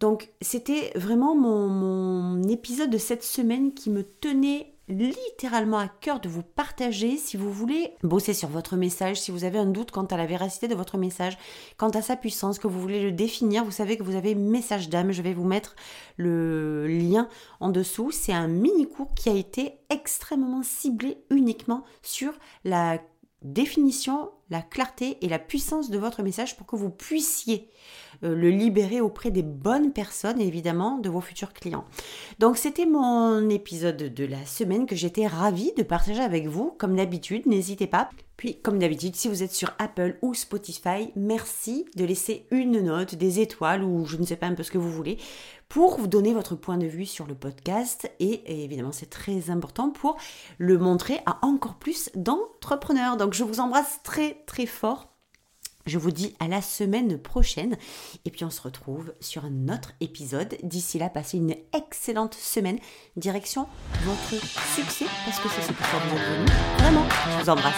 Donc 0.00 0.30
c'était 0.40 0.90
vraiment 0.94 1.36
mon, 1.36 2.42
épisode 2.48 2.88
de 2.88 2.96
cette 2.96 3.22
semaine 3.22 3.74
qui 3.74 3.90
me 3.90 4.02
tenait 4.02 4.72
littéralement 4.90 5.78
à 5.78 5.88
cœur 5.88 6.20
de 6.20 6.28
vous 6.28 6.42
partager 6.42 7.16
si 7.16 7.36
vous 7.36 7.50
voulez 7.50 7.94
bosser 8.02 8.34
sur 8.34 8.48
votre 8.48 8.76
message, 8.76 9.20
si 9.20 9.30
vous 9.30 9.44
avez 9.44 9.58
un 9.58 9.66
doute 9.66 9.90
quant 9.90 10.04
à 10.04 10.16
la 10.16 10.26
véracité 10.26 10.68
de 10.68 10.74
votre 10.74 10.98
message, 10.98 11.38
quant 11.76 11.90
à 11.90 12.02
sa 12.02 12.16
puissance, 12.16 12.58
que 12.58 12.66
vous 12.66 12.80
voulez 12.80 13.02
le 13.02 13.12
définir, 13.12 13.64
vous 13.64 13.70
savez 13.70 13.96
que 13.96 14.02
vous 14.02 14.16
avez 14.16 14.34
message 14.34 14.88
d'âme, 14.88 15.12
je 15.12 15.22
vais 15.22 15.32
vous 15.32 15.46
mettre 15.46 15.76
le 16.16 16.86
lien 16.86 17.28
en 17.60 17.70
dessous. 17.70 18.10
C'est 18.10 18.32
un 18.32 18.48
mini 18.48 18.88
cours 18.88 19.14
qui 19.14 19.28
a 19.28 19.34
été 19.34 19.78
extrêmement 19.88 20.62
ciblé 20.62 21.18
uniquement 21.30 21.84
sur 22.02 22.32
la 22.64 22.98
définition, 23.42 24.30
la 24.50 24.62
clarté 24.62 25.18
et 25.22 25.28
la 25.28 25.38
puissance 25.38 25.90
de 25.90 25.98
votre 25.98 26.22
message 26.22 26.56
pour 26.56 26.66
que 26.66 26.76
vous 26.76 26.90
puissiez 26.90 27.68
euh, 28.22 28.34
le 28.34 28.50
libérer 28.50 29.00
auprès 29.00 29.30
des 29.30 29.42
bonnes 29.42 29.92
personnes 29.92 30.40
et 30.40 30.46
évidemment 30.46 30.98
de 30.98 31.08
vos 31.08 31.20
futurs 31.20 31.52
clients. 31.52 31.84
Donc 32.38 32.56
c'était 32.56 32.86
mon 32.86 33.48
épisode 33.48 33.96
de 33.96 34.24
la 34.24 34.44
semaine 34.44 34.86
que 34.86 34.96
j'étais 34.96 35.26
ravie 35.26 35.72
de 35.76 35.82
partager 35.82 36.20
avec 36.20 36.46
vous. 36.46 36.74
Comme 36.78 36.96
d'habitude, 36.96 37.46
n'hésitez 37.46 37.86
pas. 37.86 38.10
Puis 38.36 38.60
comme 38.60 38.78
d'habitude, 38.78 39.16
si 39.16 39.28
vous 39.28 39.42
êtes 39.42 39.52
sur 39.52 39.72
Apple 39.78 40.18
ou 40.22 40.34
Spotify, 40.34 41.12
merci 41.14 41.86
de 41.94 42.04
laisser 42.04 42.46
une 42.50 42.80
note, 42.80 43.14
des 43.14 43.40
étoiles 43.40 43.84
ou 43.84 44.06
je 44.06 44.16
ne 44.16 44.24
sais 44.24 44.36
pas 44.36 44.46
un 44.46 44.54
peu 44.54 44.62
ce 44.62 44.70
que 44.70 44.78
vous 44.78 44.90
voulez 44.90 45.18
pour 45.70 45.96
vous 45.98 46.08
donner 46.08 46.34
votre 46.34 46.56
point 46.56 46.76
de 46.76 46.86
vue 46.86 47.06
sur 47.06 47.26
le 47.26 47.34
podcast 47.34 48.10
et, 48.18 48.64
évidemment 48.64 48.92
c'est 48.92 49.08
très 49.08 49.48
important 49.50 49.88
pour 49.88 50.18
le 50.58 50.76
montrer 50.76 51.20
à 51.24 51.38
encore 51.42 51.76
plus 51.76 52.10
d'entrepreneurs. 52.14 53.16
Donc 53.16 53.32
je 53.32 53.44
vous 53.44 53.60
embrasse 53.60 54.00
très 54.02 54.42
très 54.46 54.66
fort. 54.66 55.06
Je 55.86 55.96
vous 55.96 56.10
dis 56.10 56.36
à 56.40 56.48
la 56.48 56.60
semaine 56.60 57.16
prochaine 57.18 57.78
et 58.24 58.30
puis 58.30 58.44
on 58.44 58.50
se 58.50 58.60
retrouve 58.60 59.14
sur 59.20 59.44
un 59.44 59.68
autre 59.68 59.92
épisode. 60.00 60.58
D'ici 60.62 60.98
là, 60.98 61.08
passez 61.08 61.38
une 61.38 61.54
excellente 61.72 62.34
semaine. 62.34 62.78
Direction 63.16 63.66
votre 64.02 64.44
succès 64.74 65.06
parce 65.24 65.38
que 65.38 65.48
c'est 65.48 65.62
ce 65.62 65.68
que 65.68 65.72
vous 65.72 66.16
avez 66.16 66.44
Vraiment, 66.78 67.06
je 67.08 67.42
vous 67.42 67.48
embrasse. 67.48 67.74